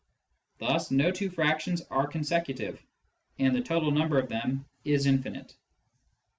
Thus 0.57 0.89
no 0.89 1.11
two 1.11 1.29
fractions 1.29 1.83
are 1.91 2.07
consecutive, 2.07 2.83
and 3.37 3.55
the 3.55 3.61
total 3.61 3.91
number 3.91 4.17
of 4.17 4.29
them 4.29 4.65
is 4.83 5.05
infinite. 5.05 5.55